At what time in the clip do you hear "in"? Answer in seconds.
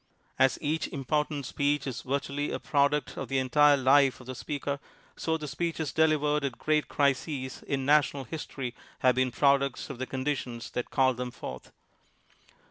7.67-7.85